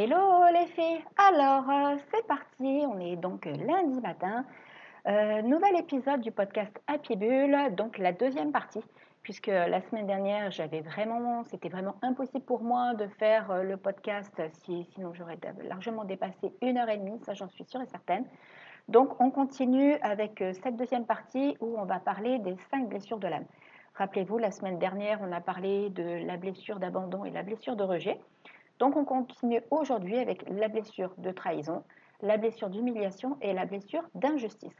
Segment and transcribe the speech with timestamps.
[0.00, 4.44] Hello les filles Alors, euh, c'est parti, on est donc lundi matin.
[5.08, 8.84] Euh, nouvel épisode du podcast Happy Bull, donc la deuxième partie,
[9.24, 13.76] puisque la semaine dernière, j'avais vraiment, c'était vraiment impossible pour moi de faire euh, le
[13.76, 17.86] podcast, si, sinon j'aurais largement dépassé une heure et demie, ça j'en suis sûre et
[17.86, 18.24] certaine.
[18.86, 23.26] Donc on continue avec cette deuxième partie où on va parler des cinq blessures de
[23.26, 23.46] l'âme.
[23.98, 27.82] Rappelez-vous, la semaine dernière, on a parlé de la blessure d'abandon et la blessure de
[27.82, 28.20] rejet.
[28.78, 31.82] Donc on continue aujourd'hui avec la blessure de trahison,
[32.22, 34.74] la blessure d'humiliation et la blessure d'injustice.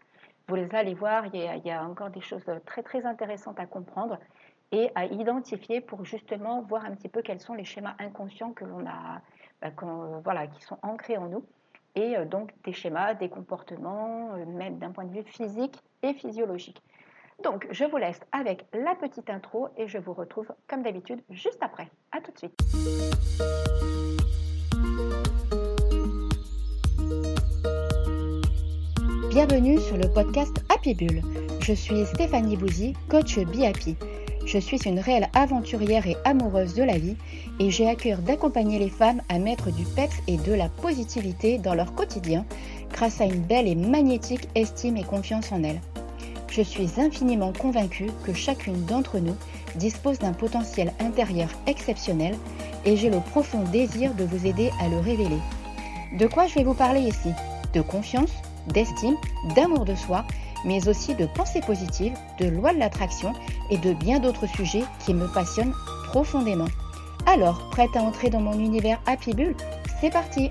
[0.48, 4.18] Vous allez voir, il y, a, encore des choses très très intéressantes à comprendre
[4.72, 8.64] et à identifier pour justement voir un petit peu quels sont les schémas inconscients que
[8.64, 9.20] l'on a,
[9.60, 9.70] bah,
[10.24, 11.44] voilà, qui sont ancrés en nous
[11.94, 16.14] et euh, donc des schémas, des comportements, euh, même d'un point de vue physique et
[16.14, 16.82] physiologique.
[17.44, 21.58] Donc je vous laisse avec la petite intro et je vous retrouve comme d'habitude juste
[21.60, 21.88] après.
[22.10, 22.52] A tout de suite.
[29.30, 31.22] Bienvenue sur le podcast Happy Bull.
[31.60, 33.94] Je suis Stéphanie Bouzy, coach Be.
[34.44, 37.16] Je suis une réelle aventurière et amoureuse de la vie
[37.60, 41.58] et j'ai à cœur d'accompagner les femmes à mettre du peps et de la positivité
[41.58, 42.44] dans leur quotidien
[42.90, 45.80] grâce à une belle et magnétique estime et confiance en elles.
[46.58, 49.36] Je suis infiniment convaincue que chacune d'entre nous
[49.76, 52.34] dispose d'un potentiel intérieur exceptionnel
[52.84, 55.38] et j'ai le profond désir de vous aider à le révéler.
[56.18, 57.30] De quoi je vais vous parler ici?
[57.74, 58.32] De confiance
[58.66, 59.14] d'estime,
[59.54, 60.24] d'amour de soi,
[60.64, 63.34] mais aussi de pensée positive, de loi de l'attraction
[63.70, 65.74] et de bien d'autres sujets qui me passionnent
[66.08, 66.68] profondément.
[67.26, 69.54] Alors, prête à entrer dans mon univers Happy Bull?
[70.00, 70.50] C'est parti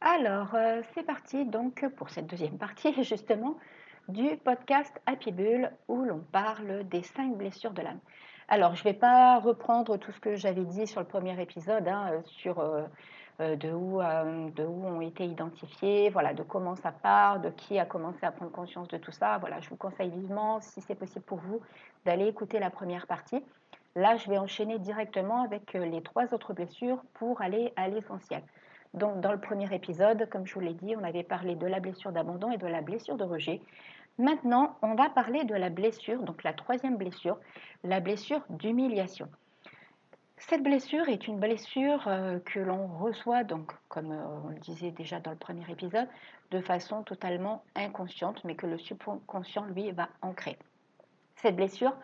[0.00, 3.56] Alors, euh, c'est parti donc pour cette deuxième partie justement
[4.08, 7.98] du podcast Happy Bull où l'on parle des cinq blessures de l'âme.
[8.48, 11.88] Alors, je ne vais pas reprendre tout ce que j'avais dit sur le premier épisode,
[11.88, 12.82] hein, sur euh,
[13.40, 17.50] euh, de, où, euh, de où ont été identifiés, voilà, de comment ça part, de
[17.50, 19.38] qui a commencé à prendre conscience de tout ça.
[19.38, 21.60] Voilà, je vous conseille vivement, si c'est possible pour vous,
[22.04, 23.42] d'aller écouter la première partie.
[23.96, 28.42] Là, je vais enchaîner directement avec euh, les trois autres blessures pour aller à l'essentiel.
[28.94, 31.80] Donc, dans le premier épisode, comme je vous l'ai dit, on avait parlé de la
[31.80, 33.60] blessure d'abandon et de la blessure de rejet.
[34.18, 37.38] Maintenant, on va parler de la blessure, donc la troisième blessure,
[37.84, 39.28] la blessure d'humiliation.
[40.38, 44.90] Cette blessure est une blessure euh, que l'on reçoit, donc, comme euh, on le disait
[44.90, 46.08] déjà dans le premier épisode,
[46.50, 50.58] de façon totalement inconsciente, mais que le subconscient, lui, va ancrer.
[51.36, 51.94] Cette blessure,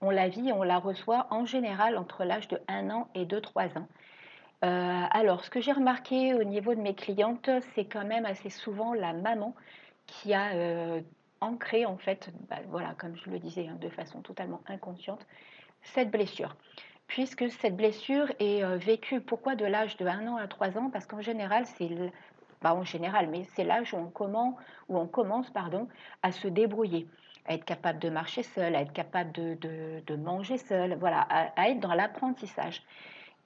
[0.00, 3.38] on la vit, on la reçoit en général entre l'âge de 1 an et de
[3.38, 3.88] 3 ans.
[4.64, 8.50] Euh, alors, ce que j'ai remarqué au niveau de mes clientes, c'est quand même assez
[8.50, 9.54] souvent la maman
[10.06, 10.52] qui a
[11.42, 15.26] ancré, en fait, bah, voilà, comme je le disais, hein, de façon totalement inconsciente,
[15.82, 16.56] cette blessure
[17.08, 20.88] puisque cette blessure est euh, vécue, pourquoi de l'âge de 1 an à 3 ans?
[20.90, 21.90] Parce qu'en général, c'est
[22.62, 24.54] bah, en général, mais c'est l'âge où on commence,
[24.88, 25.88] où on commence pardon,
[26.22, 27.06] à se débrouiller,
[27.46, 31.80] à être capable de marcher seul, à être capable de, manger seul, voilà, à, être
[31.80, 32.82] dans l'apprentissage.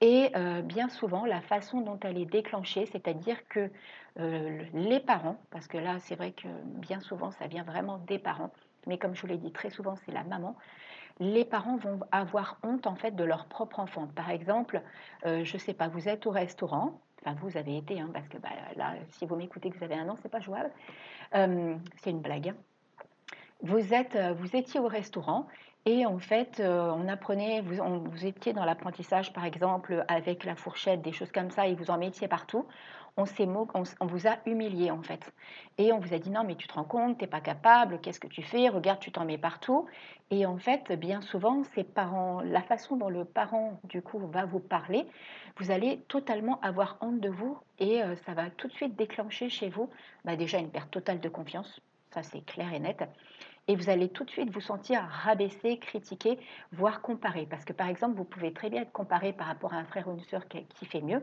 [0.01, 3.71] Et euh, bien souvent, la façon dont elle est déclenchée, c'est-à-dire que
[4.19, 8.19] euh, les parents, parce que là, c'est vrai que bien souvent, ça vient vraiment des
[8.19, 8.51] parents,
[8.85, 10.55] mais comme je vous l'ai dit, très souvent, c'est la maman,
[11.19, 14.07] les parents vont avoir honte en fait de leur propre enfant.
[14.15, 14.83] Par exemple,
[15.25, 18.27] euh, je ne sais pas, vous êtes au restaurant, enfin vous avez été, hein, parce
[18.27, 20.69] que bah, là, si vous m'écoutez que vous avez un an, c'est pas jouable,
[21.33, 22.49] c'est une blague.
[22.49, 22.55] Hein.
[23.63, 25.47] Vous, êtes, vous étiez au restaurant
[25.87, 31.01] et en fait, on apprenait, vous, vous étiez dans l'apprentissage, par exemple, avec la fourchette,
[31.01, 32.65] des choses comme ça, et vous en mettiez partout
[33.17, 33.25] on,
[33.73, 35.31] on, on, vous a humilié en fait.
[35.77, 37.99] Et on vous a dit non mais tu te rends compte, tu n'es pas capable,
[37.99, 39.87] qu'est-ce que tu fais, regarde, tu t'en mets partout.
[40.29, 44.45] Et en fait, bien souvent, ces parents, la façon dont le parent du coup va
[44.45, 45.07] vous parler,
[45.57, 49.49] vous allez totalement avoir honte de vous et euh, ça va tout de suite déclencher
[49.49, 49.89] chez vous
[50.23, 51.81] bah, déjà une perte totale de confiance,
[52.11, 53.03] ça c'est clair et net
[53.67, 56.39] et vous allez tout de suite vous sentir rabaissé, critiqué,
[56.71, 57.45] voire comparé.
[57.49, 60.07] Parce que par exemple, vous pouvez très bien être comparé par rapport à un frère
[60.07, 61.21] ou une soeur qui fait mieux,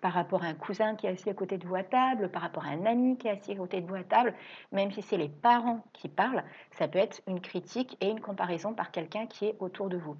[0.00, 2.42] par rapport à un cousin qui est assis à côté de vous à table, par
[2.42, 4.34] rapport à un ami qui est assis à côté de vous à table,
[4.72, 8.72] même si c'est les parents qui parlent, ça peut être une critique et une comparaison
[8.72, 10.16] par quelqu'un qui est autour de vous.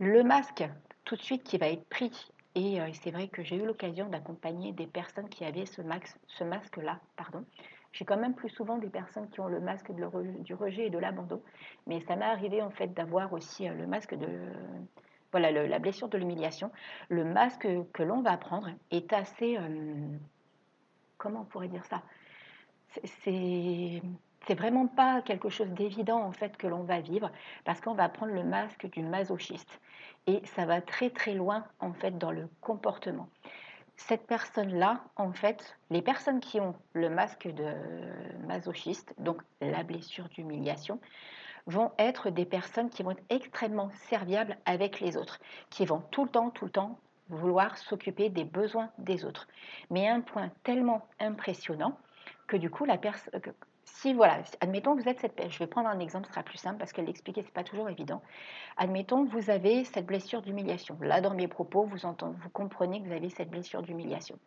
[0.00, 0.64] Le masque,
[1.04, 4.08] tout de suite, qui va être pris et euh, c'est vrai que j'ai eu l'occasion
[4.08, 5.82] d'accompagner des personnes qui avaient ce,
[6.26, 7.44] ce masque-là, pardon,
[7.92, 10.98] j'ai quand même plus souvent des personnes qui ont le masque du rejet et de
[10.98, 11.42] l'abandon,
[11.86, 14.28] mais ça m'est arrivé en fait d'avoir aussi euh, le masque de
[15.30, 16.70] voilà la blessure de l'humiliation.
[17.10, 19.94] Le masque que l'on va prendre est assez euh,
[21.18, 22.02] comment on pourrait dire ça?
[23.04, 24.02] C'est
[24.46, 27.30] c'est vraiment pas quelque chose d'évident en fait que l'on va vivre
[27.64, 29.80] parce qu'on va prendre le masque du masochiste
[30.26, 33.28] et ça va très très loin en fait dans le comportement.
[33.98, 37.74] Cette personne-là, en fait, les personnes qui ont le masque de
[38.46, 41.00] masochiste, donc la blessure d'humiliation,
[41.66, 46.24] vont être des personnes qui vont être extrêmement serviables avec les autres, qui vont tout
[46.24, 46.98] le temps, tout le temps
[47.28, 49.48] vouloir s'occuper des besoins des autres.
[49.90, 51.98] Mais un point tellement impressionnant
[52.46, 53.42] que du coup, la personne,
[53.94, 56.58] si voilà, admettons que vous êtes cette, je vais prendre un exemple, ce sera plus
[56.58, 58.22] simple parce que l'expliquer c'est pas toujours évident.
[58.76, 60.96] Admettons que vous avez cette blessure d'humiliation.
[61.00, 64.38] Là, dans mes propos, vous entendez, vous comprenez que vous avez cette blessure d'humiliation.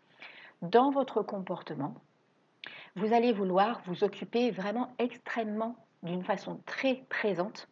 [0.62, 1.96] Dans votre comportement,
[2.96, 7.68] vous allez vouloir vous occuper vraiment extrêmement d'une façon très présente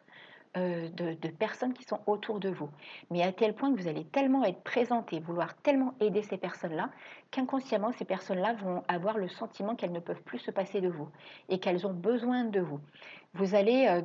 [0.58, 2.70] euh, de, personnes qui sont autour de vous.
[3.12, 6.38] Mais à tel point que vous allez tellement être présente et vouloir tellement aider ces
[6.38, 6.90] personnes-là
[7.30, 11.08] qu'inconsciemment, ces personnes-là vont avoir le sentiment qu'elles ne peuvent plus se passer de vous
[11.50, 12.80] et qu'elles ont besoin de vous.
[13.36, 14.02] Vous allez euh,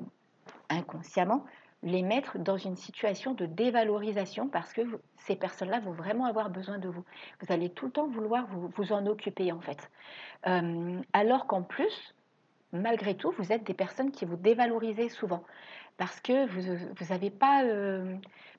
[0.68, 1.44] inconsciemment
[1.82, 4.82] les mettre dans une situation de dévalorisation parce que
[5.16, 7.04] ces personnes-là vont vraiment avoir besoin de vous.
[7.40, 9.90] Vous allez tout le temps vouloir vous, vous en occuper en fait.
[10.46, 12.14] Euh, alors qu'en plus,
[12.72, 15.44] malgré tout, vous êtes des personnes qui vous dévalorisez souvent
[15.96, 17.64] parce que vous n'avez pas,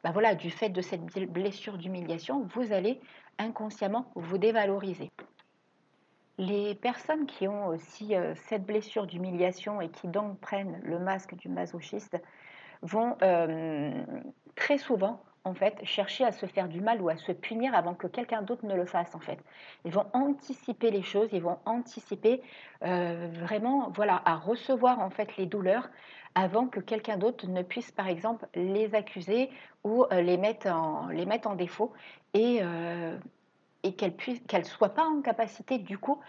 [0.03, 2.99] bah voilà, du fait de cette blessure d'humiliation, vous allez
[3.37, 5.11] inconsciemment vous dévaloriser.
[6.37, 11.35] Les personnes qui ont aussi euh, cette blessure d'humiliation et qui donc prennent le masque
[11.35, 12.17] du masochiste
[12.81, 14.03] vont euh,
[14.55, 17.93] très souvent en fait, chercher à se faire du mal ou à se punir avant
[17.93, 19.39] que quelqu'un d'autre ne le fasse, en fait.
[19.85, 22.41] Ils vont anticiper les choses, ils vont anticiper
[22.83, 25.87] euh, vraiment, voilà, à recevoir, en fait, les douleurs
[26.33, 29.49] avant que quelqu'un d'autre ne puisse, par exemple, les accuser
[29.83, 31.93] ou euh, les, mettre en, les mettre en défaut
[32.33, 33.15] et, euh,
[33.83, 34.15] et qu'elles
[34.51, 36.19] ne soient pas en capacité, du coup,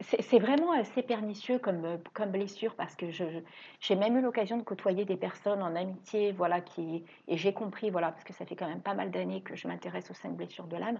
[0.00, 5.04] c'est vraiment assez pernicieux comme, comme blessure parce que j'ai même eu l'occasion de côtoyer
[5.04, 8.68] des personnes en amitié, voilà, qui, et j'ai compris, voilà, parce que ça fait quand
[8.68, 10.98] même pas mal d'années que je m'intéresse aux cinq blessures de l'âme.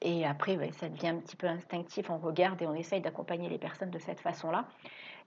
[0.00, 3.58] Et après, ça devient un petit peu instinctif, on regarde et on essaye d'accompagner les
[3.58, 4.66] personnes de cette façon-là.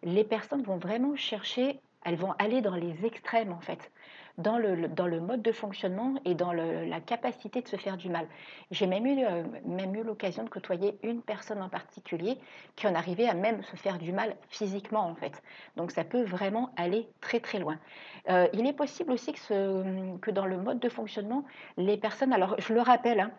[0.03, 3.91] Les personnes vont vraiment chercher, elles vont aller dans les extrêmes en fait
[4.37, 8.09] dans le, dans le mode de fonctionnement et dans la capacité de se faire du
[8.09, 8.27] mal.
[8.71, 12.37] J'ai même eu, euh, même eu l'occasion de côtoyer une personne en particulier
[12.75, 15.41] qui en arrivait à même se faire du mal physiquement en fait.
[15.77, 17.77] Donc ça peut vraiment aller très très loin.
[18.29, 21.45] Euh, il est possible aussi que, dans le mode de fonctionnement,
[21.77, 23.31] les personnes, alors je le rappelle, hein,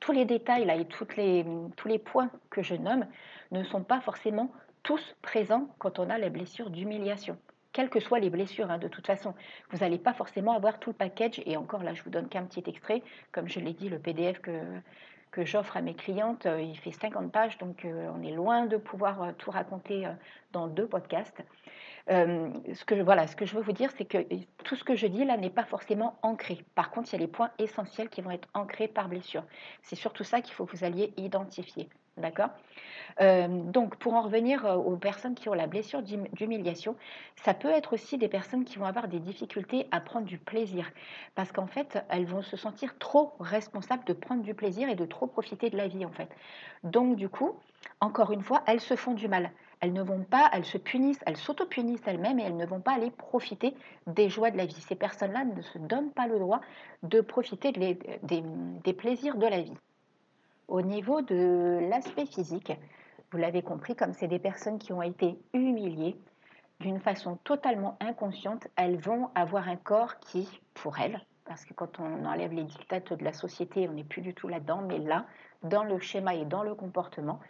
[0.00, 1.46] tous les détails là, et toutes les,
[1.76, 3.06] tous les points que je nomme
[3.52, 4.50] ne sont pas forcément
[4.82, 7.38] tous présents quand on a la blessure d'humiliation
[7.76, 9.34] quelles que soient les blessures, hein, de toute façon.
[9.70, 11.42] Vous n'allez pas forcément avoir tout le package.
[11.44, 13.02] Et encore là, je vous donne qu'un petit extrait.
[13.32, 17.30] Comme je l'ai dit, le PDF que, j'offre à mes clientes, euh, il fait 50
[17.30, 20.08] pages, donc euh, on est loin de pouvoir euh, tout raconter
[20.52, 21.44] dans deux podcasts.
[22.08, 24.24] ce, que, voilà, ce que je veux vous dire, c'est que
[24.64, 26.64] tout ce que je dis là n'est pas forcément ancré.
[26.74, 29.44] Par contre, il y a les points essentiels qui vont être ancrés par blessure.
[29.82, 31.90] C'est surtout ça qu'il faut que vous alliez identifier.
[32.16, 32.48] D'accord?
[33.20, 36.96] Euh, donc, pour en revenir euh, aux personnes qui ont la blessure d'humiliation,
[37.36, 40.90] ça peut être aussi des personnes qui vont avoir des difficultés à prendre du plaisir.
[41.34, 45.04] Parce qu'en fait, elles vont se sentir trop responsables de prendre du plaisir et de
[45.04, 46.28] trop profiter de la vie, en fait.
[46.84, 47.52] Donc, du coup,
[48.00, 49.50] encore une fois, elles se font du mal.
[49.80, 52.94] Elles ne vont pas, elles se punissent, elles s'auto-punissent elles-mêmes et elles ne vont pas
[52.94, 53.74] aller profiter
[54.06, 54.80] des joies de la vie.
[54.80, 56.62] Ces personnes-là ne se donnent pas le droit
[57.02, 59.76] de profiter des plaisirs de la vie.
[60.68, 62.72] Au niveau de l'aspect physique,
[63.30, 66.16] vous l'avez compris, comme c'est des personnes qui ont été humiliées
[66.80, 72.00] d'une façon totalement inconsciente, elles vont avoir un corps qui, pour elles, parce que quand
[72.00, 75.26] on enlève les dictates de la société, on n'est plus du tout là-dedans, mais là,
[75.62, 77.40] dans le schéma et dans le comportement,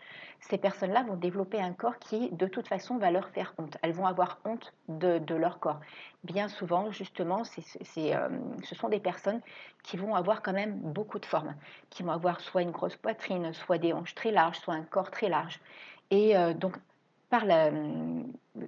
[0.41, 3.77] ces personnes-là vont développer un corps qui, de toute façon, va leur faire honte.
[3.83, 5.81] Elles vont avoir honte de, leur corps.
[6.25, 8.29] Bien souvent, justement, euh,
[8.63, 9.41] ce sont des personnes
[9.83, 11.55] qui vont avoir quand même beaucoup de formes,
[11.91, 15.11] qui vont avoir soit une grosse poitrine, soit des hanches très larges, soit un corps
[15.11, 15.61] très large.
[16.11, 16.77] Et euh, donc,
[17.31, 17.71] par la,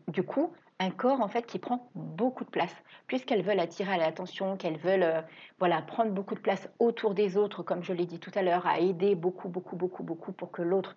[0.08, 2.74] du coup, un corps en fait qui prend beaucoup de place,
[3.06, 5.22] puisqu'elles veulent attirer l'attention, qu'elles veulent euh,
[5.58, 8.66] voilà prendre beaucoup de place autour des autres, comme je l'ai dit tout à l'heure,
[8.66, 10.94] à aider beaucoup, beaucoup, beaucoup, beaucoup pour que l'autre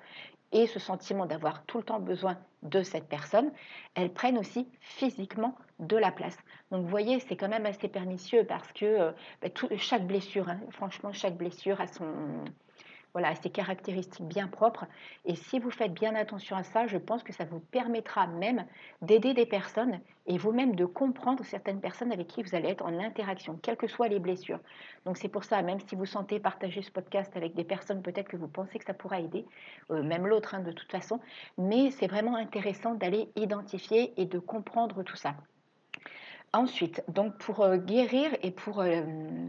[0.52, 3.52] ait ce sentiment d'avoir tout le temps besoin de cette personne.
[3.96, 6.38] Elles prennent aussi physiquement de la place.
[6.72, 9.12] Donc vous voyez, c'est quand même assez pernicieux parce que euh,
[9.42, 9.48] bah,
[9.78, 12.44] chaque blessure, hein, franchement, chaque blessure a son
[13.14, 14.86] voilà, ces caractéristiques bien propres.
[15.26, 18.66] Et si vous faites bien attention à ça, je pense que ça vous permettra même
[19.02, 23.00] d'aider des personnes et vous-même de comprendre certaines personnes avec qui vous allez être en
[23.00, 24.60] interaction, quelles que soient les blessures.
[25.06, 28.30] Donc c'est pour ça, même si vous sentez partager ce podcast avec des personnes, peut-être
[28.30, 29.46] que vous pensez que ça pourra aider,
[29.90, 31.20] euh, même l'autre hein, de toute façon,
[31.58, 35.36] mais c'est vraiment intéressant d'aller identifier et de comprendre tout ça.
[36.54, 39.02] Ensuite, donc pour euh, guérir et pour euh,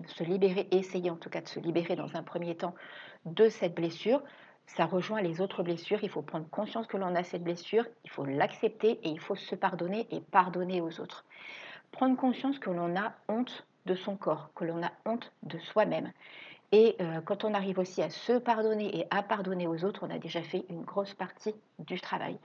[0.06, 2.76] se libérer, essayer en tout cas de se libérer dans un premier temps
[3.24, 4.22] de cette blessure,
[4.66, 5.98] ça rejoint les autres blessures.
[6.04, 9.34] Il faut prendre conscience que l'on a cette blessure, il faut l'accepter et il faut
[9.34, 11.24] se pardonner et pardonner aux autres.
[11.90, 16.12] Prendre conscience que l'on a honte de son corps, que l'on a honte de soi-même.
[16.70, 20.10] Et euh, quand on arrive aussi à se pardonner et à pardonner aux autres, on
[20.10, 22.38] a déjà fait une grosse partie du travail.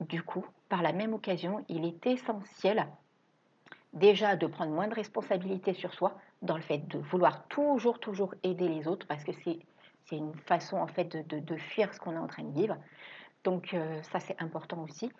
[0.00, 2.88] Du coup, par la même occasion, il est essentiel
[3.94, 8.34] déjà de prendre moins de responsabilité sur soi dans le fait de vouloir toujours, toujours
[8.42, 9.58] aider les autres parce que c'est,
[10.12, 12.76] une façon en fait de, de, fuir ce qu'on est en train de vivre.
[13.42, 15.10] Donc euh, ça c'est important aussi.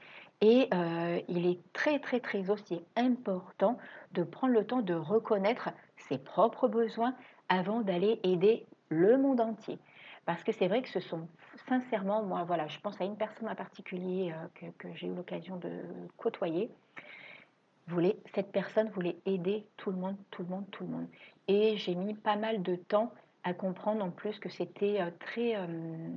[0.41, 3.79] Et euh, il est très très très aussi important
[4.13, 5.71] de prendre le temps de reconnaître
[6.09, 7.15] ses propres besoins
[7.49, 9.79] avant d'aller aider le monde entier.
[10.27, 11.29] Parce que c'est vrai que ce sont
[11.69, 15.15] sincèrement, moi voilà, je pense à une personne en particulier euh, que, que j'ai eu
[15.15, 15.71] l'occasion de
[16.17, 16.71] côtoyer
[17.87, 21.07] voulait, cette personne voulait aider tout le monde, tout le monde, tout le monde.
[21.49, 23.13] Et j'ai mis pas mal de temps
[23.43, 26.09] à comprendre en plus que c'était euh, très, euh,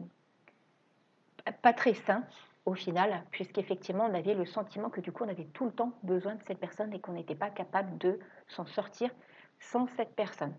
[1.62, 2.24] pas très sain
[2.66, 5.94] au final, puisqu'effectivement on avait le sentiment que du coup on avait tout le temps
[6.04, 9.10] besoin de cette personne et qu'on n'était pas capable de s'en sortir
[9.60, 10.54] sans cette personne.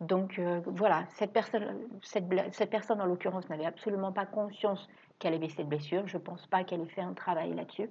[0.00, 5.34] Donc euh, voilà, cette personne, cette, cette personne en l'occurrence n'avait absolument pas conscience qu'elle
[5.34, 6.06] avait cette blessure.
[6.06, 7.88] Je ne pense pas qu'elle ait fait un travail là-dessus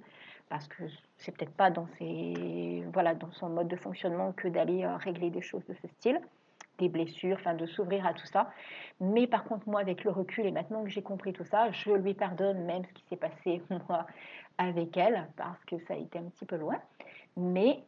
[0.48, 0.84] parce que
[1.16, 5.30] c'est peut-être pas dans, ses, voilà, dans son mode de fonctionnement que d'aller euh, régler
[5.30, 6.20] des choses de ce style,
[6.78, 8.50] des blessures, enfin de s'ouvrir à tout ça.
[9.00, 11.90] Mais par contre, moi, avec le recul et maintenant que j'ai compris tout ça, je
[11.90, 13.62] lui pardonne même ce qui s'est passé
[14.58, 16.76] avec elle parce que ça a été un petit peu loin.
[17.36, 17.82] Mais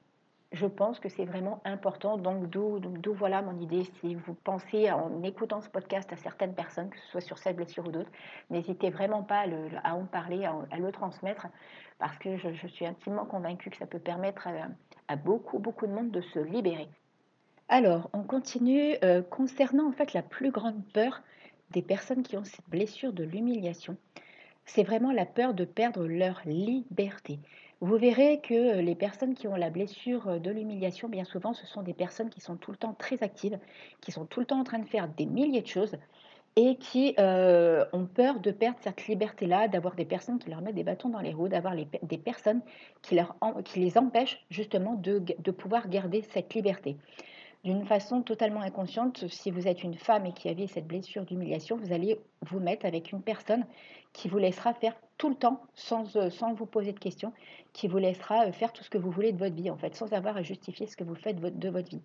[0.52, 2.16] je pense que c'est vraiment important.
[2.16, 2.80] Donc, d'où
[3.14, 3.84] voilà mon idée.
[4.00, 7.56] Si vous pensez en écoutant ce podcast à certaines personnes, que ce soit sur cette
[7.56, 8.10] blessure ou d'autres,
[8.50, 9.44] n'hésitez vraiment pas
[9.82, 11.48] à, en parler, à, le transmettre,
[11.98, 14.48] parce que je, suis intimement convaincue que ça peut permettre
[15.08, 16.88] à, beaucoup, beaucoup de monde de se libérer.
[17.68, 21.22] Alors, on continue euh, concernant en fait la plus grande peur
[21.70, 23.96] des personnes qui ont cette blessure de l'humiliation.
[24.66, 27.40] C'est vraiment la peur de perdre leur liberté.
[27.80, 31.82] Vous verrez que les personnes qui ont la blessure de l'humiliation, bien souvent, ce sont
[31.82, 33.58] des personnes qui sont tout le temps très actives,
[34.00, 35.96] qui sont tout le temps en train de faire des milliers de choses
[36.56, 40.74] et qui euh, ont peur de perdre cette liberté-là, d'avoir des personnes qui leur mettent
[40.74, 42.62] des bâtons dans les roues, d'avoir des personnes
[43.02, 43.20] qui,
[43.76, 46.96] les empêchent justement de pouvoir garder cette liberté
[47.66, 51.76] d'une façon totalement inconsciente, si vous êtes une femme et qui avez cette blessure d'humiliation,
[51.76, 53.66] vous allez vous mettre avec une personne
[54.12, 57.32] qui vous laissera faire tout le temps sans, euh, vous poser de questions,
[57.72, 59.96] qui vous laissera euh, faire tout ce que vous voulez de votre vie, en fait,
[59.96, 62.02] sans avoir à justifier ce que vous faites de votre vie.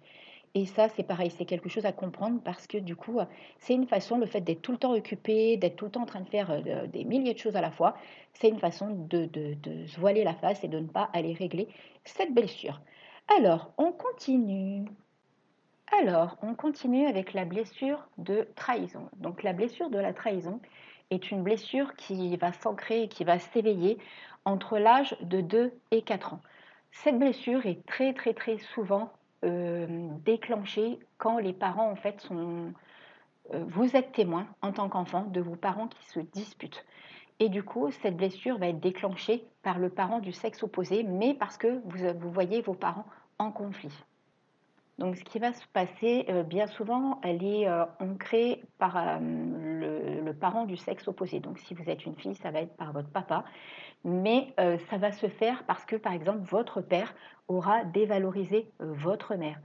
[0.56, 3.20] Et ça, c'est pareil, c'est quelque chose à comprendre parce que du coup,
[3.60, 6.08] c'est une façon, le fait d'être tout le temps occupé, d'être tout le temps en
[6.08, 7.96] train de faire euh, des milliers de choses à la fois,
[8.34, 11.34] c'est une façon de, de, de se voiler la face et de ne pas aller
[11.34, 11.68] régler
[12.04, 12.82] cette blessure.
[13.38, 14.86] Alors, on continue.
[16.00, 19.10] Alors, on continue avec la blessure de trahison.
[19.18, 20.62] Donc, la blessure de la trahison
[21.10, 23.98] est une blessure qui va s'ancrer et qui va s'éveiller
[24.46, 26.42] entre l'âge de 2 et 4 ans.
[26.92, 29.12] Cette blessure est très, très, très souvent
[29.44, 32.74] euh, déclenchée quand les parents, en fait, sont.
[33.54, 36.86] Euh, vous êtes témoin en tant qu'enfant de vos parents qui se disputent.
[37.40, 41.34] Et du coup, cette blessure va être déclenchée par le parent du sexe opposé, mais
[41.34, 43.06] parce que vous voyez vos parents
[43.40, 43.92] en conflit.
[44.98, 49.18] Donc, ce qui va se passer, euh, bien souvent, elle est euh, ancrée par euh,
[50.24, 51.40] le, parent du sexe opposé.
[51.40, 53.44] Donc, si vous êtes une fille, ça va être par votre papa.
[54.04, 54.56] Mais
[54.90, 57.14] ça va se faire parce que, par exemple, votre père
[57.48, 59.60] aura dévalorisé votre mère.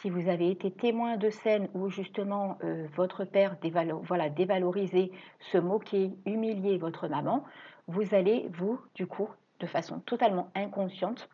[0.00, 2.58] Si vous avez été témoin de scènes où justement
[2.94, 3.56] votre père
[4.02, 7.42] voilà, dévalorisé, se moquer, humilier votre maman,
[7.86, 11.30] vous allez, vous, du coup, de façon totalement inconsciente,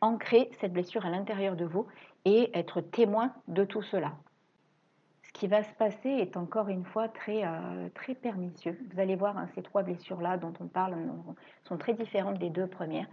[0.00, 1.86] ancrer cette blessure à l'intérieur de vous
[2.24, 4.12] et être témoin de tout cela.
[5.22, 8.78] Ce qui va se passer est encore une fois très, euh, très pernicieux.
[8.92, 10.94] Vous allez voir, hein, ces trois blessures-là dont on parle
[11.64, 13.06] sont très différentes des deux premières.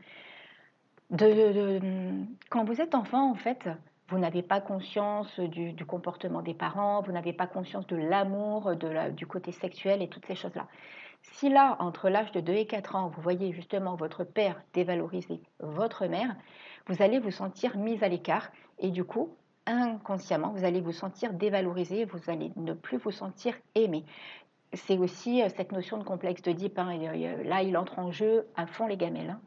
[2.50, 3.68] quand vous êtes enfant, en fait,
[4.12, 9.25] vous n'avez pas conscience du, comportement des parents, vous n'avez pas conscience de l'amour, du
[9.25, 10.68] côté sexuel et toutes ces choses-là.
[11.24, 15.41] Si là, entre l'âge de 2 et 4 ans, vous voyez justement votre père dévaloriser
[15.60, 16.36] votre mère,
[16.88, 19.29] vous allez vous sentir mise à l'écart et du coup,
[19.65, 24.03] inconsciemment, vous allez vous sentir dévalorisé, vous allez ne plus vous sentir aimé.
[24.73, 26.79] C'est aussi euh, cette notion de complexe de Deep.
[26.79, 26.97] Hein,
[27.43, 29.31] là, il entre en jeu à fond les gamelles.
[29.31, 29.41] Hein.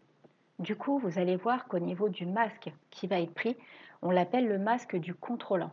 [0.59, 3.57] Du coup, vous allez voir qu'au niveau du masque qui va être pris,
[4.03, 5.73] on l'appelle le masque du contrôlant.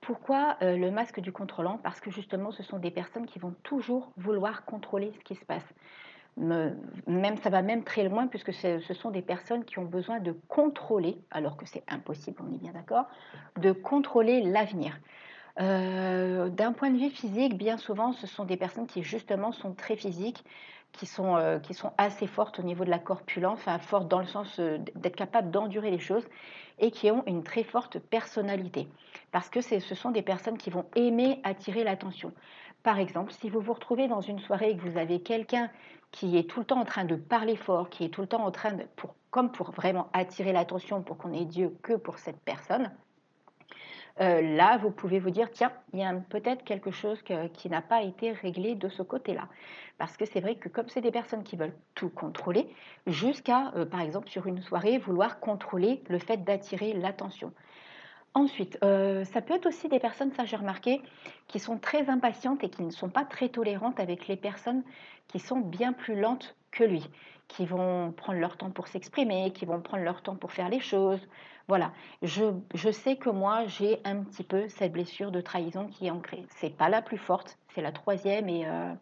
[0.00, 1.78] Pourquoi euh, le masque du contrôlant?
[1.82, 5.44] Parce que justement, ce sont des personnes qui vont toujours vouloir contrôler ce qui se
[5.44, 5.66] passe.
[6.36, 10.32] Même, ça va même très loin puisque ce sont des personnes qui ont besoin de
[10.48, 13.06] contrôler, alors que c'est impossible, on est bien d'accord,
[13.58, 14.98] de contrôler l'avenir.
[15.60, 19.74] Euh, d'un point de vue physique, bien souvent, ce sont des personnes qui justement sont
[19.74, 20.44] très physiques,
[20.92, 24.20] qui sont, euh, qui sont assez fortes au niveau de la corpulence, enfin fortes dans
[24.20, 26.26] le sens euh, d'être capables d'endurer les choses
[26.78, 28.88] et qui ont une très forte personnalité.
[29.32, 32.32] Parce que ce sont des personnes qui vont aimer attirer l'attention.
[32.82, 35.70] Par exemple, si vous vous retrouvez dans une soirée et que vous avez quelqu'un
[36.12, 38.44] qui est tout le temps en train de parler fort, qui est tout le temps
[38.44, 42.18] en train de, pour, comme pour vraiment attirer l'attention pour qu'on ait Dieu que pour
[42.18, 42.90] cette personne,
[44.20, 47.22] euh, là, vous pouvez vous dire, tiens, il y a peut-être quelque chose
[47.54, 49.48] qui n'a pas été réglé de ce côté-là.
[49.98, 52.68] Parce que c'est vrai que comme c'est des personnes qui veulent tout contrôler,
[53.06, 57.52] jusqu'à, euh, par exemple, sur une soirée, vouloir contrôler le fait d'attirer l'attention.
[58.34, 61.02] Ensuite, euh, ça peut être aussi des personnes, ça j'ai remarqué,
[61.48, 64.84] qui sont très impatientes et qui ne sont pas très tolérantes avec les personnes
[65.26, 67.04] qui sont bien plus lentes que lui,
[67.48, 70.78] qui vont prendre leur temps pour s'exprimer, qui vont prendre leur temps pour faire les
[70.78, 71.20] choses.
[71.66, 76.10] Voilà, je, sais que moi j'ai un petit peu cette blessure de trahison qui est
[76.10, 76.44] ancrée.
[76.50, 78.92] C'est pas la plus forte, c'est la troisième et euh,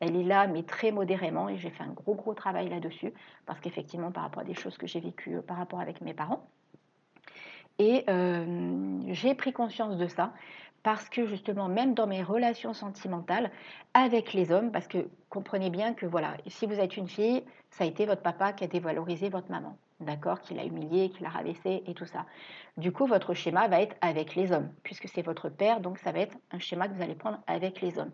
[0.00, 1.50] elle est là, mais très modérément.
[1.50, 3.12] Et j'ai fait un gros gros travail là-dessus
[3.44, 6.14] parce qu'effectivement, par rapport à des choses que j'ai vécues euh, par rapport avec mes
[6.14, 6.48] parents,
[7.80, 10.34] et euh, j'ai pris conscience de ça
[10.82, 13.50] parce que justement, même dans mes relations sentimentales
[13.94, 17.84] avec les hommes, parce que comprenez bien que voilà, si vous êtes une fille, ça
[17.84, 21.30] a été votre papa qui a dévalorisé votre maman, d'accord, qui l'a humilié, qui l'a
[21.30, 22.26] rabaissé et tout ça.
[22.76, 26.12] Du coup, votre schéma va être avec les hommes, puisque c'est votre père, donc ça
[26.12, 28.12] va être un schéma que vous allez prendre avec les hommes.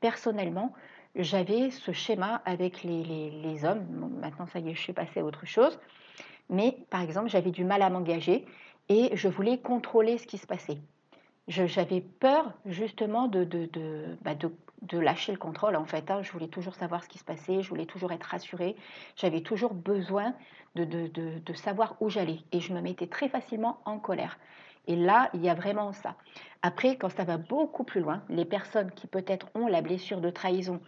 [0.00, 0.72] Personnellement,
[1.14, 3.84] j'avais ce schéma avec les, hommes.
[4.20, 5.78] maintenant, ça y est, je suis passée à autre chose.
[6.50, 8.46] Mais par exemple, j'avais du mal à m'engager
[8.88, 10.78] et je voulais contrôler ce qui se passait.
[11.46, 13.46] J'avais peur justement de,
[14.22, 16.10] bah, de, lâcher le contrôle en fait.
[16.10, 16.22] Hein.
[16.22, 18.76] Je voulais toujours savoir ce qui se passait, je voulais toujours être rassurée,
[19.16, 20.34] j'avais toujours besoin
[20.74, 24.38] de, savoir où j'allais et je me mettais très facilement en colère.
[24.86, 26.14] Et là, il y a vraiment ça.
[26.62, 30.30] Après, quand ça va beaucoup plus loin, les personnes qui peut-être ont la blessure de
[30.30, 30.80] trahison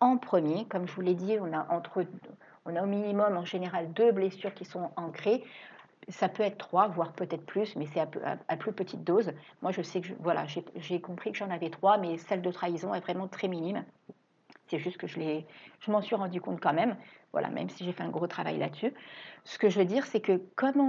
[0.00, 4.54] en premier, comme je vous l'ai dit, on a au minimum en général deux blessures
[4.54, 5.42] qui sont ancrées
[6.08, 9.32] ça peut être trois, voire peut-être plus, mais c'est à, plus petite dose.
[9.62, 12.94] Moi, je sais que voilà, j'ai compris que j'en avais trois, mais celle de trahison
[12.94, 13.84] est vraiment très minime.
[14.68, 15.18] C'est juste que je,
[15.80, 16.96] je m'en suis rendu compte quand même,
[17.32, 18.92] voilà, même si j'ai fait un gros travail là-dessus.
[19.44, 20.80] Ce que je veux dire, c'est que comme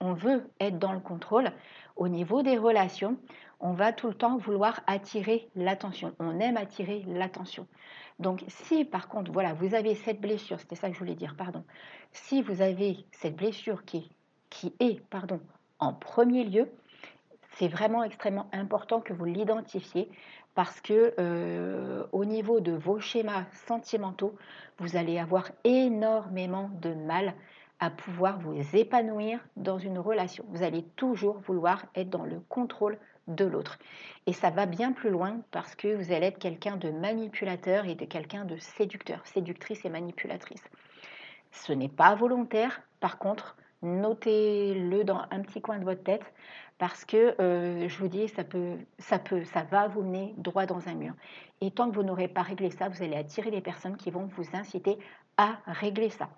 [0.00, 1.50] on veut être dans le contrôle,
[1.96, 3.16] au niveau des relations,
[3.60, 6.14] on va tout le temps vouloir attirer l'attention.
[6.18, 7.66] On aime attirer l'attention.
[8.18, 11.34] Donc si par contre, voilà, vous avez cette blessure, c'était ça que je voulais dire,
[11.36, 11.64] pardon,
[12.12, 14.10] si vous avez cette blessure qui,
[14.80, 15.40] est pardon,
[15.80, 16.70] en premier lieu,
[17.56, 20.08] c'est vraiment extrêmement important que vous l'identifiez
[20.54, 24.36] parce que euh, au niveau de vos schémas sentimentaux,
[24.78, 27.34] vous allez avoir énormément de mal
[27.80, 30.44] à pouvoir vous épanouir dans une relation.
[30.48, 33.78] Vous allez toujours vouloir être dans le contrôle de l'autre.
[34.26, 37.94] Et ça va bien plus loin parce que vous allez être quelqu'un de manipulateur et
[37.94, 40.64] de quelqu'un de séducteur, séductrice et manipulatrice.
[41.52, 46.24] Ce n'est pas volontaire, par contre, notez-le dans un petit coin de votre tête
[46.78, 50.66] parce que euh, je vous dis, ça peut, ça peut, ça va vous mener droit
[50.66, 51.14] dans un mur.
[51.60, 54.26] Et tant que vous n'aurez pas réglé ça, vous allez attirer les personnes qui vont
[54.36, 54.98] vous inciter
[55.36, 56.28] à régler ça.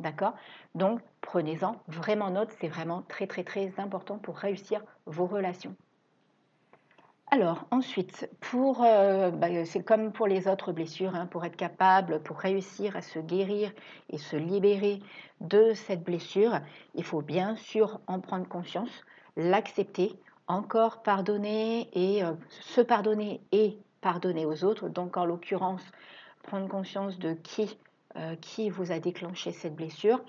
[0.00, 0.34] D'accord?
[0.74, 5.76] Donc, prenez-en vraiment note, c'est vraiment très très très important pour réussir vos relations.
[7.32, 12.20] Alors ensuite, pour, euh, bah, c'est comme pour les autres blessures, hein, pour être capable,
[12.22, 13.70] pour réussir à se guérir
[14.08, 15.00] et se libérer
[15.40, 16.58] de cette blessure,
[16.96, 19.04] il faut bien sûr en prendre conscience,
[19.36, 24.88] l'accepter, encore pardonner et euh, se pardonner et pardonner aux autres.
[24.88, 25.84] Donc en l'occurrence,
[26.42, 27.78] prendre conscience de qui,
[28.40, 30.24] qui vous a déclenché cette blessure.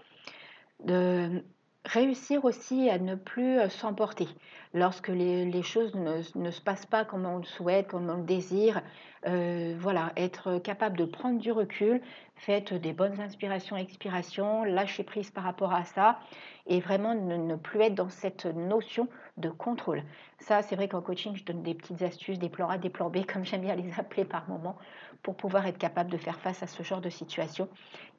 [1.86, 4.28] Réussir aussi à ne plus euh, s'emporter
[4.74, 8.82] lorsque les, choses ne, se passent pas comme on le souhaite, comme on le désire.
[9.28, 12.02] Euh, voilà, être capable de prendre du recul,
[12.36, 16.20] faites des bonnes inspirations, expirations, lâcher prise par rapport à ça
[16.66, 20.04] et vraiment ne, plus être dans cette notion de contrôle.
[20.40, 23.10] Ça, c'est vrai qu'en coaching, je donne des petites astuces, des plans A, des plans
[23.10, 24.76] B, comme j'aime bien les appeler par moment,
[25.22, 27.70] pour pouvoir être capable de faire face à ce genre de situation.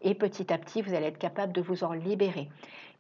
[0.03, 2.48] Et petit à petit, vous allez être capable de vous en libérer.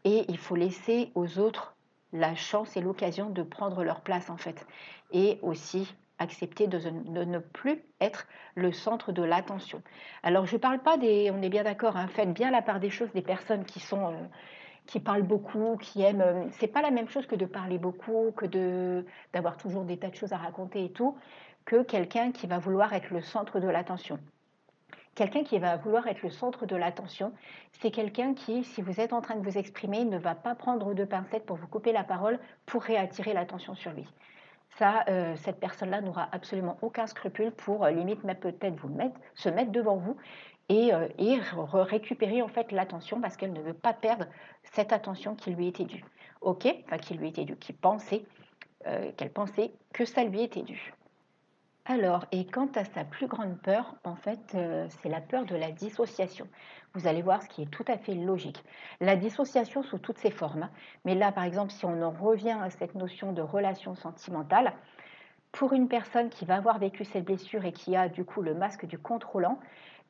[0.04, 1.74] Et il faut laisser aux autres
[2.12, 4.66] la chance et l'occasion de prendre leur place en fait.
[5.12, 6.78] Et aussi accepter de,
[7.24, 9.82] ne plus être le centre de l'attention.
[10.22, 12.80] Alors je ne parle pas des, on est bien d'accord, hein, faites bien la part
[12.80, 14.16] des choses des personnes qui sont, euh,
[14.86, 16.20] qui parlent beaucoup, qui aiment.
[16.20, 18.46] Euh, c'est pas la même chose que de parler beaucoup, que
[19.32, 21.16] d'avoir toujours des tas de choses à raconter et tout,
[21.64, 24.18] que quelqu'un qui va vouloir être le centre de l'attention.
[25.14, 27.32] Quelqu'un qui va vouloir être le centre de l'attention,
[27.72, 30.94] c'est quelqu'un qui, si vous êtes en train de vous exprimer, ne va pas prendre
[30.94, 34.06] de pincettes pour vous couper la parole pour réattirer l'attention sur lui.
[34.78, 39.50] Ça, euh, cette personne-là n'aura absolument aucun scrupule pour euh, limite peut-être vous mettre, se
[39.50, 40.16] mettre devant vous
[40.70, 41.08] et, euh,
[41.74, 44.24] récupérer en fait l'attention parce qu'elle ne veut pas perdre
[44.62, 46.04] cette attention qui lui était due.
[46.40, 48.24] Ok, enfin qui lui était due, qui pensait
[49.16, 50.92] qu'elle pensait que ça lui était dû.
[51.84, 55.56] Alors, et quant à sa plus grande peur, en fait, euh, c'est la peur de
[55.56, 56.46] la dissociation.
[56.94, 58.62] Vous allez voir ce qui est tout à fait logique.
[59.00, 60.62] La dissociation sous toutes ses formes.
[60.62, 60.70] Hein.
[61.04, 64.74] Mais là, par exemple, si on en revient à cette notion de relation sentimentale,
[65.50, 68.54] pour une personne qui va avoir vécu cette blessure et qui a du coup le
[68.54, 69.58] masque du contrôlant,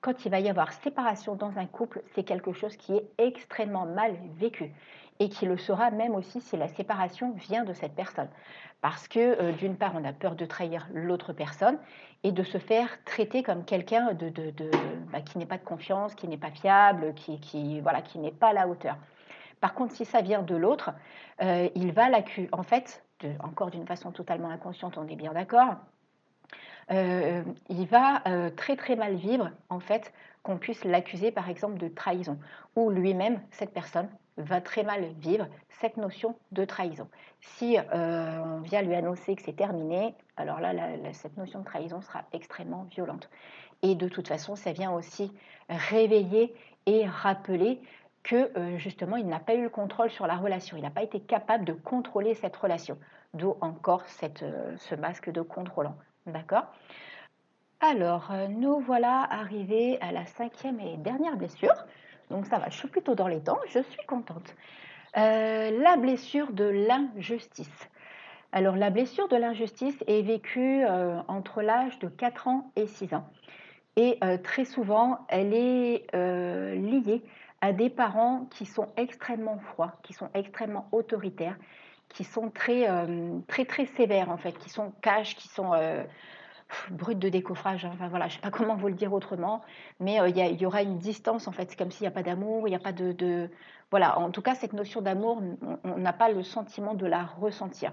[0.03, 3.87] quand il va y avoir séparation dans un couple, c'est quelque chose qui est extrêmement
[3.87, 4.75] mal vécu
[5.20, 8.29] et qui le sera même aussi si la séparation vient de cette personne.
[8.81, 11.79] Parce que euh, d'une part, on a peur de trahir l'autre personne
[12.25, 14.33] et de se faire traiter comme quelqu'un de,
[15.12, 18.48] bah, qui n'est pas de confiance, qui n'est pas fiable, qui, voilà, qui n'est pas
[18.48, 18.96] à la hauteur.
[19.61, 20.90] Par contre, si ça vient de l'autre,
[21.42, 22.48] euh, il va l'accuser.
[22.51, 23.05] En fait,
[23.44, 25.77] encore d'une façon totalement inconsciente, on est bien d'accord.
[26.90, 28.22] Euh, il va
[28.57, 32.37] très très mal vivre en fait qu'on puisse l'accuser par exemple de trahison
[32.75, 35.47] ou lui-même cette personne va très mal vivre
[35.81, 37.09] cette notion de trahison.
[37.40, 40.73] Si euh, on vient lui annoncer que c'est terminé, alors là,
[41.12, 43.29] cette notion de trahison sera extrêmement violente.
[43.83, 45.33] Et de toute façon, ça vient aussi
[45.68, 46.55] réveiller
[46.87, 47.81] et rappeler
[48.23, 51.03] que euh, justement, il n'a pas eu le contrôle sur la relation, il n'a pas
[51.03, 52.97] été capable de contrôler cette relation.
[53.35, 54.05] D'où encore
[54.42, 55.97] euh, ce masque de contrôlant.
[56.27, 56.66] D'accord?
[57.81, 61.75] Alors, nous voilà arrivés à la cinquième et dernière blessure.
[62.33, 64.55] Donc ça va, je suis plutôt dans les temps, je suis contente.
[65.18, 67.90] Euh, la blessure de l'injustice.
[68.53, 73.12] Alors la blessure de l'injustice est vécue euh, entre l'âge de 4 ans et 6
[73.12, 73.29] ans.
[73.97, 77.23] Et euh, très souvent, elle est liée
[77.61, 81.59] à des parents qui sont extrêmement froids, qui sont extrêmement autoritaires,
[82.09, 82.87] qui sont très,
[83.47, 85.73] très, très sévères en fait, qui sont cash, qui sont
[86.91, 87.85] brut de décoffrage.
[87.85, 87.91] Hein.
[87.95, 89.63] Enfin, voilà, je sais pas comment vous le dire autrement,
[90.01, 91.71] mais euh, il y, aura une distance en fait.
[91.71, 93.51] C'est comme s'il n'y a pas d'amour, il n'y a pas de,
[93.91, 95.43] Voilà, en tout cas, cette notion d'amour,
[95.85, 97.93] on n'a pas le sentiment de la ressentir.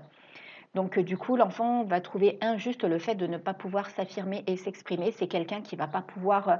[0.76, 4.44] Donc euh, du coup, l'enfant va trouver injuste le fait de ne pas pouvoir s'affirmer
[4.48, 5.12] et s'exprimer.
[5.12, 6.58] C'est quelqu'un qui va pas pouvoir, euh,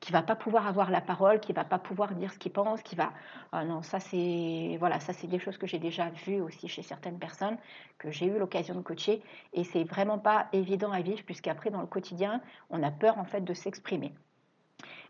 [0.00, 2.82] qui va pas pouvoir avoir la parole, qui va pas pouvoir dire ce qu'il pense,
[2.82, 3.12] qui va.
[3.52, 6.82] Ah non, ça c'est voilà, ça c'est des choses que j'ai déjà vues aussi chez
[6.82, 7.56] certaines personnes
[7.98, 9.22] que j'ai eu l'occasion de coacher
[9.52, 13.24] et c'est vraiment pas évident à vivre puisqu'après dans le quotidien, on a peur en
[13.24, 14.12] fait de s'exprimer.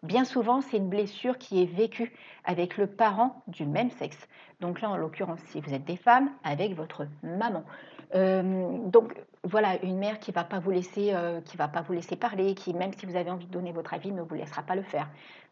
[0.02, 2.12] Bien souvent, c'est une blessure qui est vécue
[2.44, 4.18] avec le parent du même sexe.
[4.60, 7.64] Donc là, en l'occurrence, si vous êtes des femmes, avec votre maman.
[8.16, 11.92] Euh, donc voilà, une mère qui va pas vous laisser, euh, qui va pas vous
[11.92, 14.62] laisser parler, qui même si vous avez envie de donner votre avis, ne vous laissera
[14.62, 15.08] pas le faire.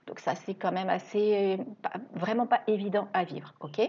[0.08, 1.58] Donc ça, c'est quand même assez,
[2.14, 3.80] vraiment pas évident à vivre, ok?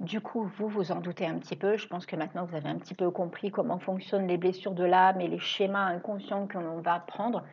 [0.00, 1.76] Du coup, vous vous en doutez un petit peu.
[1.76, 4.84] Je pense que maintenant vous avez un petit peu compris comment fonctionnent les blessures de
[4.84, 7.44] l'âme et les schémas inconscients que l'on va apprendre.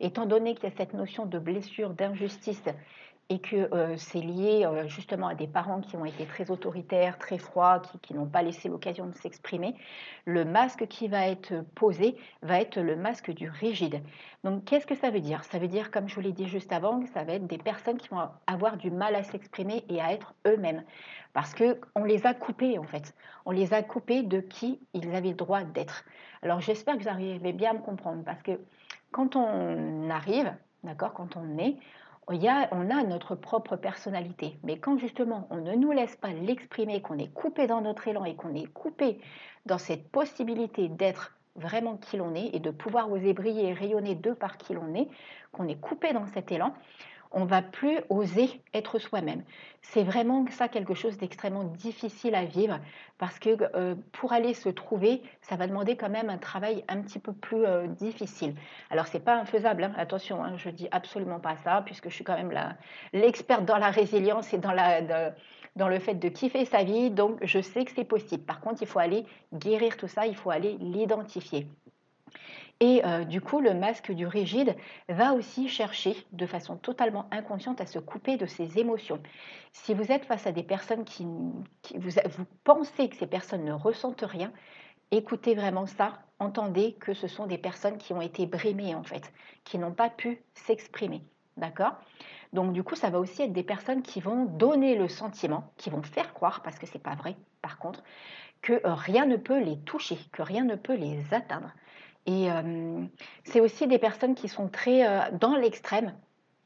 [0.00, 2.64] Étant donné qu'il y a cette notion de blessure, d'injustice
[3.30, 7.16] et que euh, c'est lié euh, justement à des parents qui ont été très autoritaires,
[7.16, 9.76] très froids, qui, n'ont pas laissé l'occasion de s'exprimer,
[10.26, 14.02] le masque qui va être posé va être le masque du rigide.
[14.42, 15.44] Donc qu'est-ce que ça veut dire?
[15.44, 17.58] Ça veut dire, comme je vous l'ai dit juste avant, que ça va être des
[17.58, 20.82] personnes qui vont avoir du mal à s'exprimer et à être eux-mêmes.
[21.32, 23.14] Parce qu'on les a coupés en fait.
[23.46, 26.04] On les a coupés de qui ils avaient le droit d'être.
[26.42, 28.58] Alors j'espère que vous arrivez bien à me comprendre parce que
[29.12, 31.76] quand on arrive, d'accord, quand on est,
[32.72, 34.56] on a notre propre personnalité.
[34.62, 38.24] Mais quand justement on ne nous laisse pas l'exprimer, qu'on est coupé dans notre élan
[38.24, 39.18] et qu'on est coupé
[39.66, 44.14] dans cette possibilité d'être vraiment qui l'on est et de pouvoir oser briller et rayonner
[44.14, 45.08] de par qui l'on est,
[45.52, 46.72] qu'on est coupé dans cet élan,
[47.32, 49.42] on va plus oser être soi-même.
[49.82, 52.78] C'est vraiment ça quelque chose d'extrêmement difficile à vivre
[53.18, 57.00] parce que euh, pour aller se trouver, ça va demander quand même un travail un
[57.00, 58.54] petit peu plus euh, difficile.
[58.90, 59.92] Alors c'est pas infaisable, hein.
[59.96, 62.52] attention, hein, je dis absolument pas ça puisque je suis quand même
[63.12, 64.74] l'experte dans la résilience et dans,
[65.76, 68.44] dans le fait de kiffer sa vie, donc je sais que c'est possible.
[68.44, 71.66] Par contre, il faut aller guérir tout ça, il faut aller l'identifier.
[72.80, 74.74] Et euh, du coup, le masque du rigide
[75.10, 79.20] va aussi chercher de façon totalement inconsciente à se couper de ses émotions.
[79.72, 84.24] Si vous êtes face à des personnes qui, vous, pensez que ces personnes ne ressentent
[84.26, 84.50] rien,
[85.10, 89.30] écoutez vraiment ça, entendez que ce sont des personnes qui ont été brimées en fait,
[89.64, 91.22] qui n'ont pas pu s'exprimer.
[91.58, 91.96] D'accord?
[92.54, 95.90] Donc du coup, ça va aussi être des personnes qui vont donner le sentiment, qui
[95.90, 98.02] vont faire croire, parce que ce n'est pas vrai par contre,
[98.62, 101.72] que euh, rien ne peut les toucher, que rien ne peut les atteindre.
[102.30, 103.04] Et euh,
[103.42, 106.14] c'est aussi des personnes qui sont très euh, dans l'extrême,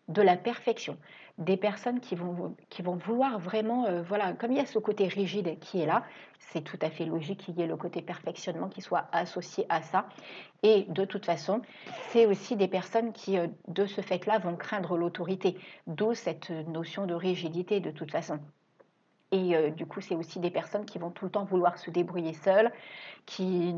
[0.08, 0.98] de la perfection.
[1.38, 4.78] Des personnes qui vont, qui vont vouloir vraiment, euh, voilà, comme il y a ce
[4.78, 6.04] côté rigide qui est là,
[6.38, 9.80] c'est tout à fait logique qu'il y ait le côté perfectionnement qui soit associé à
[9.80, 10.06] ça.
[10.62, 11.62] Et de toute façon,
[12.10, 17.14] c'est aussi des personnes qui, de ce fait-là, vont craindre l'autorité, d'où cette notion de
[17.14, 18.38] rigidité de toute façon.
[19.34, 21.90] Et euh, du coup, c'est aussi des personnes qui vont tout le temps vouloir se
[21.90, 22.70] débrouiller seules,
[23.26, 23.74] qui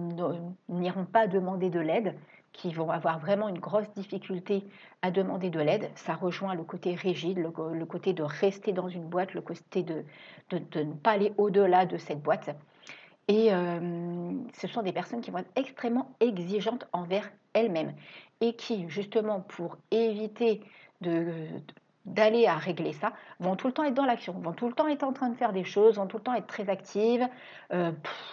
[0.69, 2.15] n'iront pas demander de l'aide,
[2.53, 4.65] qui vont avoir vraiment une grosse difficulté
[5.01, 5.91] à demander de l'aide.
[5.95, 10.05] Ça rejoint le côté rigide, le, côté de rester dans une boîte, le côté de,
[10.51, 12.55] de, ne pas aller au-delà de cette boîte.
[13.29, 17.95] Et euh, ce sont des personnes qui vont être extrêmement exigeantes envers elles-mêmes
[18.43, 20.61] et qui, justement, pour éviter
[21.01, 21.33] de,
[22.07, 24.87] d'aller à régler ça, vont tout le temps être dans l'action, vont tout le temps
[24.87, 27.29] être en train de faire des choses, vont tout le temps être très actives.
[27.73, 27.91] Euh,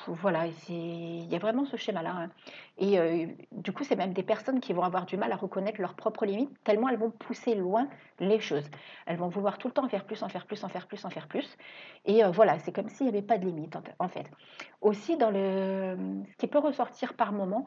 [0.08, 2.14] voilà, il y a vraiment ce schéma-là.
[2.16, 2.30] Hein.
[2.78, 5.82] Et euh, du coup, c'est même des personnes qui vont avoir du mal à reconnaître
[5.82, 7.88] leurs propres limites, tellement elles vont pousser loin
[8.20, 8.70] les choses.
[9.08, 11.04] Elles vont vouloir tout le temps en faire plus, en faire plus, en faire plus,
[11.04, 11.58] en faire plus.
[12.06, 14.30] Et euh, voilà, c'est comme s'il n'y avait pas de limite, en fait.
[14.82, 15.98] Aussi, dans le,
[16.32, 17.66] ce qui peut ressortir par moment,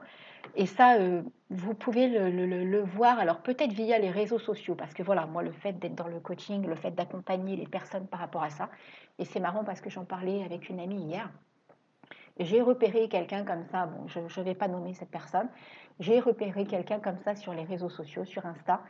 [0.54, 0.96] et ça,
[1.50, 5.52] vous pouvez le, voir, alors peut-être via les réseaux sociaux, parce que voilà, moi, le
[5.52, 8.68] fait d'être dans le coaching, le fait d'accompagner les personnes par rapport à ça,
[9.18, 11.30] et c'est marrant parce que j'en parlais avec une amie hier,
[12.38, 15.48] j'ai repéré quelqu'un comme ça, bon, je ne vais pas nommer cette personne,
[16.00, 18.82] j'ai repéré quelqu'un comme ça sur les réseaux sociaux, sur Insta,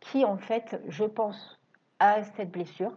[0.00, 1.58] qui en fait, je pense,
[1.98, 2.92] a cette blessure,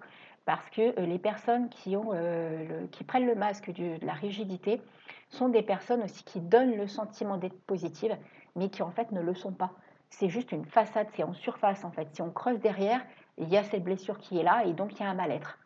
[0.49, 4.81] parce que euh, les personnes qui, ont, euh, qui prennent le masque de la rigidité,
[5.29, 8.17] sont des personnes aussi qui donnent le sentiment d'être positives,
[8.55, 9.73] mais qui en fait ne le sont pas.
[10.09, 12.07] C'est juste une façade, c'est en surface en fait.
[12.13, 12.99] Si on creuse derrière,
[13.37, 15.59] il y a cette blessure qui est là et donc il y a un mal-être.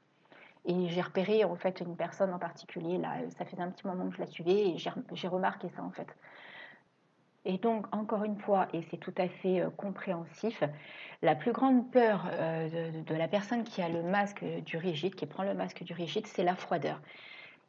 [0.66, 4.10] Et j'ai repéré en fait une personne en particulier, là, ça faisait un petit moment
[4.10, 6.14] que je la suivais et j'ai remarqué ça en fait.
[7.46, 10.64] Et donc, encore une fois, et c'est tout à fait euh, compréhensif,
[11.22, 15.26] la plus grande peur euh, de, la personne qui a le masque du rigide, qui
[15.26, 17.00] prend le masque du rigide, c'est la froideur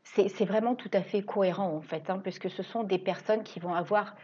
[0.06, 3.58] c'est vraiment tout à fait cohérent en fait, hein, puisque ce sont des personnes qui
[3.58, 4.14] vont avoir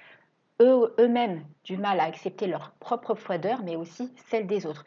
[0.60, 4.84] eux-mêmes du mal à accepter leur propre froideur, mais aussi celle des autres.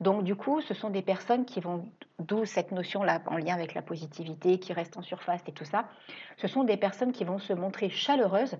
[0.00, 1.88] Donc du coup, ce sont des personnes qui vont,
[2.20, 5.88] d'où cette notion-là en lien avec la positivité, qui reste en surface et tout ça,
[6.36, 8.56] ce sont des personnes qui vont se montrer chaleureuses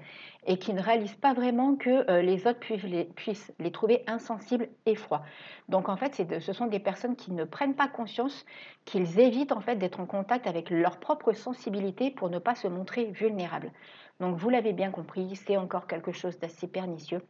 [0.47, 4.97] et qui ne réalisent pas vraiment que euh, les autres puissent les, trouver insensibles et
[4.97, 5.23] froids.
[5.69, 8.45] Donc en fait, ce sont des personnes qui ne prennent pas conscience
[8.85, 12.69] qu'ils évitent en fait d'être en contact avec leur propre sensibilité pour ne pas se
[12.69, 13.73] montrer vulnérables.
[14.21, 17.23] Donc vous l'avez bien compris, c'est encore quelque chose d'assez pernicieux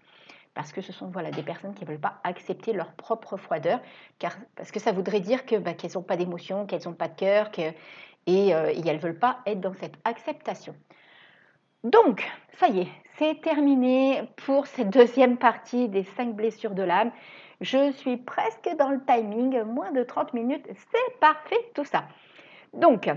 [0.55, 3.81] parce que ce sont voilà, des personnes qui ne veulent pas accepter leur propre froideur,
[4.19, 7.09] car, parce que ça voudrait dire que, bah, qu'elles n'ont pas d'émotion, qu'elles n'ont pas
[7.09, 7.73] de cœur, que,
[8.27, 10.75] et, euh, elles ne veulent pas être dans cette acceptation.
[11.83, 12.27] Donc,
[12.59, 12.89] ça y est,
[13.19, 17.11] c'est terminé pour cette deuxième partie des cinq blessures de l'âme.
[17.61, 22.05] Je suis presque dans le timing, moins de 30 minutes, c'est parfait tout ça.
[22.73, 23.11] Donc,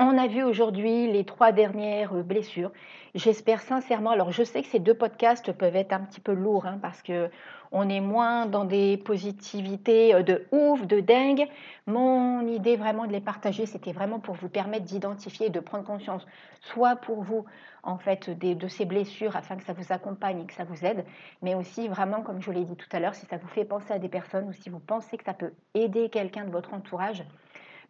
[0.00, 2.70] on a vu aujourd'hui les trois dernières euh, blessures.
[3.14, 6.66] J'espère sincèrement, alors je sais que ces deux podcasts peuvent être un petit peu lourds
[6.66, 7.30] hein, parce que
[7.72, 11.48] on est moins dans des positivités euh, de ouf, de dingue.
[11.86, 16.24] Mon idée vraiment de les partager, c'était vraiment pour vous permettre d'identifier, de prendre conscience,
[16.60, 17.44] soit pour vous
[17.82, 21.04] en fait de ces blessures afin que ça vous accompagne et que ça vous aide,
[21.42, 23.92] mais aussi vraiment, comme je l'ai dit tout à l'heure, si ça vous fait penser
[23.92, 27.24] à des personnes ou si vous pensez que ça peut aider quelqu'un de votre entourage,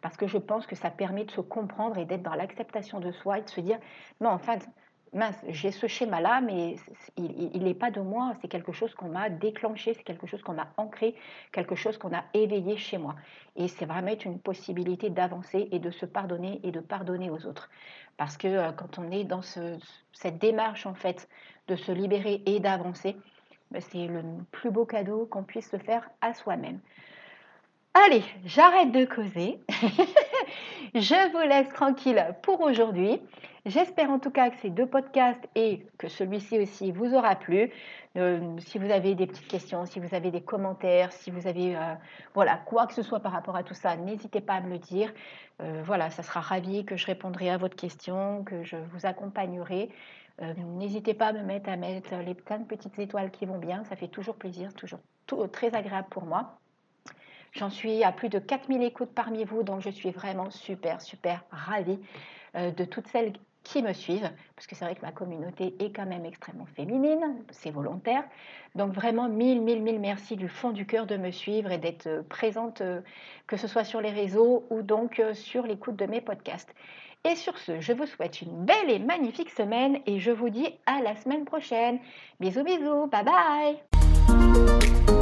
[0.01, 3.11] parce que je pense que ça permet de se comprendre et d'être dans l'acceptation de
[3.11, 3.79] soi et de se dire,
[4.21, 4.67] non, en fait,
[5.13, 6.75] mince, j'ai ce schéma-là, mais
[7.17, 10.53] il n'est pas de moi, c'est quelque chose qu'on m'a déclenché, c'est quelque chose qu'on
[10.53, 11.15] m'a ancré,
[11.51, 13.15] quelque chose qu'on a éveillé chez moi.
[13.55, 17.69] Et c'est vraiment une possibilité d'avancer et de se pardonner et de pardonner aux autres.
[18.17, 21.27] Parce que euh, quand on est dans cette démarche, en fait,
[21.67, 23.15] de se libérer et d'avancer,
[23.71, 26.79] ben, c'est le plus beau cadeau qu'on puisse se faire à soi-même.
[27.95, 29.59] Allez, j'arrête de causer.
[30.93, 33.19] je vous laisse tranquille pour aujourd'hui.
[33.65, 37.71] J'espère en tout cas que ces deux podcasts et que celui-ci aussi vous aura plu.
[38.15, 41.75] Euh, si vous avez des petites questions, si vous avez des commentaires, si vous avez
[41.75, 41.95] euh,
[42.35, 44.77] voilà quoi que ce soit par rapport à tout ça, n'hésitez pas à me le
[44.77, 45.11] dire.
[45.61, 49.89] Euh, voilà, ça sera ravi que je répondrai à votre question, que je vous accompagnerai.
[50.77, 53.83] n'hésitez pas à me mettre à mettre les plein de petites étoiles qui vont bien,
[53.85, 54.99] ça fait toujours plaisir, toujours
[55.51, 56.59] très agréable pour moi.
[57.53, 61.43] J'en suis à plus de 4000 écoutes parmi vous, donc je suis vraiment super, super
[61.51, 61.99] ravie
[62.55, 63.33] euh, de toutes celles
[63.63, 67.43] qui me suivent, parce que c'est vrai que ma communauté est quand même extrêmement féminine,
[67.51, 68.23] c'est volontaire.
[68.75, 72.07] Donc vraiment, mille, mille, mille merci du fond du cœur de me suivre et d'être
[72.07, 73.01] euh, présente, euh,
[73.47, 76.73] que ce soit sur les réseaux ou donc sur l'écoute de mes podcasts.
[77.25, 80.69] Et sur ce, je vous souhaite une belle et magnifique semaine et je vous dis
[80.85, 81.99] à la semaine prochaine.
[82.39, 85.18] Bisous, bisous, bye bye